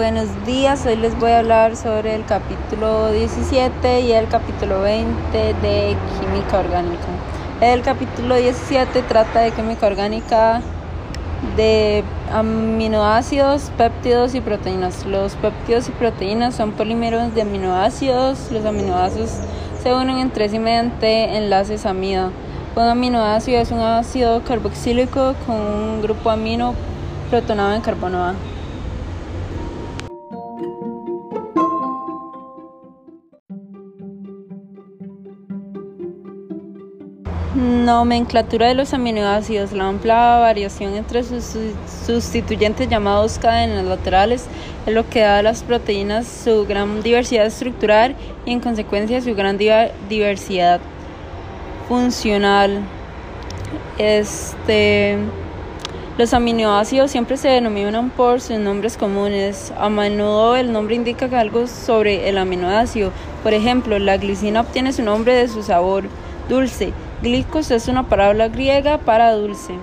[0.00, 5.36] Buenos días, hoy les voy a hablar sobre el capítulo 17 y el capítulo 20
[5.36, 7.04] de química orgánica.
[7.60, 10.62] El capítulo 17 trata de química orgánica
[11.54, 15.04] de aminoácidos, péptidos y proteínas.
[15.04, 18.50] Los péptidos y proteínas son polímeros de aminoácidos.
[18.50, 19.32] Los aminoácidos
[19.82, 22.30] se unen entre sí mediante enlaces amida.
[22.74, 26.74] Un aminoácido es un ácido carboxílico con un grupo amino
[27.28, 28.34] protonado en carbono A.
[37.80, 39.72] Nomenclatura de los aminoácidos.
[39.72, 41.56] La amplia variación entre sus
[42.06, 44.46] sustituyentes llamados cadenas laterales
[44.86, 49.34] es lo que da a las proteínas su gran diversidad estructural y en consecuencia su
[49.34, 49.58] gran
[50.08, 50.80] diversidad
[51.88, 52.82] funcional.
[53.98, 55.16] Este,
[56.18, 59.72] los aminoácidos siempre se denominan por sus nombres comunes.
[59.78, 63.10] A menudo el nombre indica algo sobre el aminoácido.
[63.42, 66.04] Por ejemplo, la glicina obtiene su nombre de su sabor
[66.48, 66.92] dulce.
[67.22, 69.74] Glicos es una palabra griega para dulce.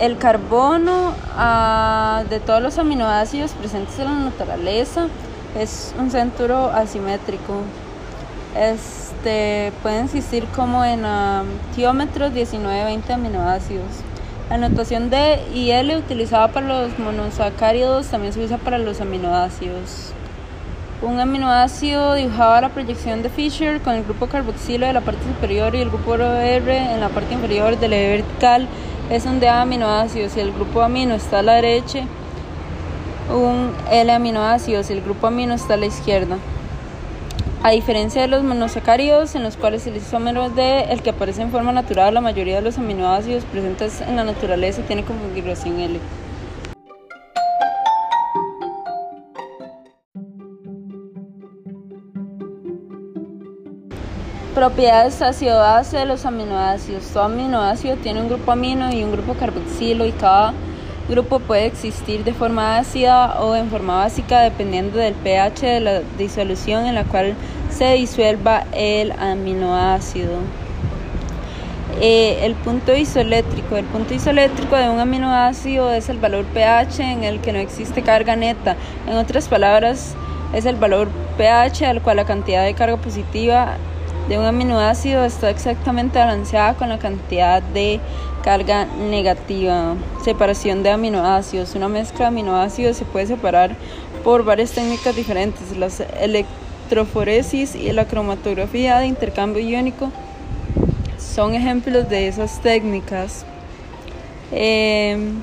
[0.00, 5.08] el carbono ah, de todos los aminoácidos presentes en la naturaleza
[5.58, 7.60] es un centro asimétrico.
[8.56, 11.44] Este, puede existir como en uh,
[11.76, 14.13] 19 20 aminoácidos.
[14.50, 20.12] La notación de IL utilizada para los monosacáridos también se usa para los aminoácidos.
[21.00, 25.74] Un aminoácido dibujaba la proyección de Fischer con el grupo carboxilo de la parte superior
[25.74, 28.68] y el grupo R en la parte inferior del eje vertical
[29.10, 32.04] es un de aminoácidos y el grupo amino está a la derecha,
[33.34, 36.36] un L aminoácidos y el grupo amino está a la izquierda.
[37.66, 41.50] A diferencia de los monosacáridos, en los cuales el isómero de el que aparece en
[41.50, 45.98] forma natural, la mayoría de los aminoácidos presentes en la naturaleza tiene configuración L.
[54.54, 57.06] Propiedades ácido-base de los aminoácidos.
[57.14, 60.52] Todo aminoácido tiene un grupo amino y un grupo carboxilo y cada
[61.08, 66.00] grupo puede existir de forma ácida o en forma básica dependiendo del pH de la
[66.18, 67.34] disolución en la cual
[67.70, 70.38] se disuelva el aminoácido.
[72.00, 73.76] Eh, el punto isoeléctrico.
[73.76, 78.02] El punto isoeléctrico de un aminoácido es el valor pH en el que no existe
[78.02, 78.76] carga neta.
[79.06, 80.14] En otras palabras,
[80.52, 83.76] es el valor pH al cual la cantidad de carga positiva
[84.28, 88.00] de un aminoácido está exactamente balanceada con la cantidad de
[88.42, 89.94] carga negativa.
[90.22, 91.74] Separación de aminoácidos.
[91.74, 93.76] Una mezcla de aminoácidos se puede separar
[94.22, 95.76] por varias técnicas diferentes.
[95.76, 95.88] La
[96.20, 100.10] electroforesis y la cromatografía de intercambio iónico
[101.18, 103.44] son ejemplos de esas técnicas.
[104.52, 105.34] Em,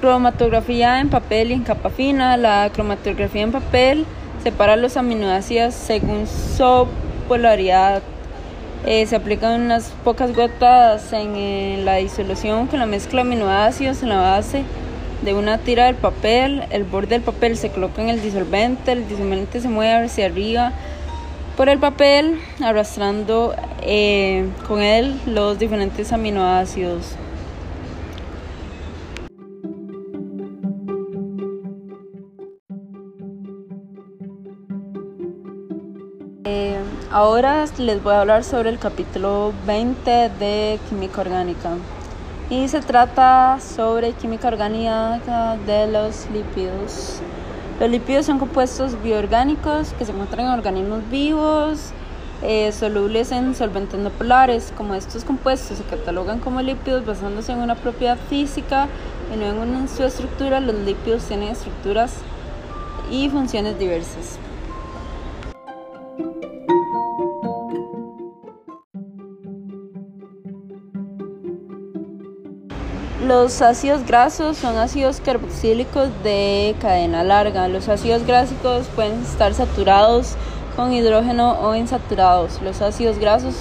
[0.00, 2.36] cromatografía en papel y en capa fina.
[2.36, 4.06] La cromatografía en papel
[4.42, 6.86] separa los aminoácidos según su
[7.28, 8.02] polaridad.
[8.86, 14.08] Eh, se aplican unas pocas gotas en, la disolución con la mezcla de aminoácidos en
[14.08, 14.64] la base
[15.22, 16.64] de una tira del papel.
[16.70, 20.72] El borde del papel se coloca en el disolvente, el disolvente se mueve hacia arriba
[21.56, 27.16] por el papel, arrastrando eh, con él los diferentes aminoácidos.
[37.18, 40.08] Ahora les voy a hablar sobre el capítulo 20
[40.38, 41.70] de química orgánica
[42.48, 47.18] y se trata sobre química orgánica de los lípidos.
[47.80, 51.90] Los lípidos son compuestos bioorgánicos que se encuentran en organismos vivos,
[52.42, 54.72] eh, solubles en solventes no polares.
[54.76, 58.86] Como estos compuestos se catalogan como lípidos basándose en una propiedad física
[59.34, 62.12] y no en su estructura, los lípidos tienen estructuras
[63.10, 64.38] y funciones diversas.
[73.26, 77.66] Los ácidos grasos son ácidos carboxílicos de cadena larga.
[77.66, 78.56] Los ácidos grasos
[78.94, 80.36] pueden estar saturados
[80.76, 82.62] con hidrógeno o insaturados.
[82.62, 83.56] Los ácidos grasos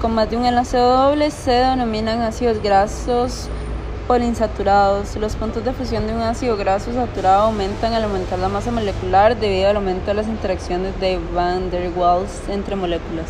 [0.00, 3.50] con más de un enlace doble se denominan ácidos grasos
[4.08, 5.14] poliinsaturados.
[5.16, 9.38] Los puntos de fusión de un ácido graso saturado aumentan al aumentar la masa molecular
[9.38, 13.26] debido al aumento de las interacciones de van der Waals entre moléculas.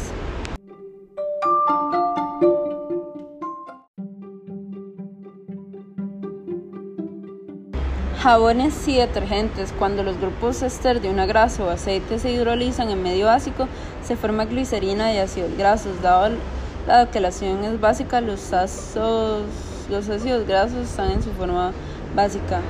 [8.23, 9.75] Jabones y detergentes.
[9.79, 13.69] Cuando los grupos ester de una grasa o aceite se hidrolizan en medio básico,
[14.03, 16.01] se forma glicerina y ácidos grasos.
[16.03, 16.35] Dado
[16.87, 18.41] la quelación es básica, los,
[19.91, 21.73] los ácidos grasos están en su forma
[22.15, 22.61] básica.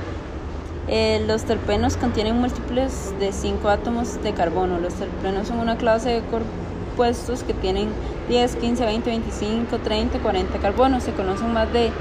[0.89, 4.79] Eh, los terpenos contienen múltiples de 5 átomos de carbono.
[4.79, 7.89] Los terpenos son una clase de compuestos que tienen
[8.27, 11.03] 10, 15, 20, 25, 30, 40 carbonos.
[11.03, 11.91] Se conocen más de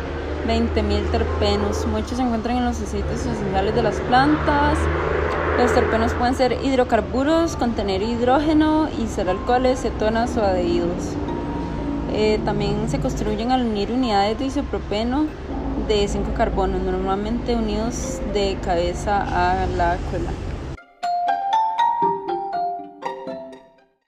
[0.47, 1.87] 20.000 terpenos.
[1.87, 4.79] Muchos se encuentran en los aceites esenciales de las plantas.
[5.59, 11.15] Los terpenos pueden ser hidrocarburos, contener hidrógeno y ser alcoholes, cetonas o adheridos.
[12.13, 15.27] Eh, también se construyen al unir unidades de isopropeno
[15.89, 20.46] de 5 carbonos, normalmente unidos de cabeza a la cola.